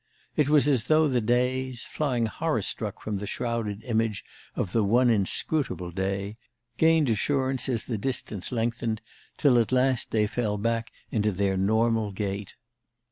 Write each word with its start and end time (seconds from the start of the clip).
It 0.35 0.49
was 0.49 0.67
as 0.67 0.85
though 0.85 1.07
the 1.07 1.21
days, 1.21 1.83
flying 1.83 2.25
horror 2.25 2.63
struck 2.63 2.99
from 3.03 3.17
the 3.17 3.27
shrouded 3.27 3.83
image 3.83 4.25
of 4.55 4.71
the 4.71 4.83
one 4.83 5.11
inscrutable 5.11 5.91
day, 5.91 6.37
gained 6.77 7.07
assurance 7.07 7.69
as 7.69 7.83
the 7.83 7.99
distance 7.99 8.51
lengthened, 8.51 8.99
till 9.37 9.59
at 9.59 9.71
last 9.71 10.09
they 10.09 10.25
fell 10.25 10.57
back 10.57 10.91
into 11.11 11.31
their 11.31 11.55
normal 11.55 12.11
gait. 12.13 12.55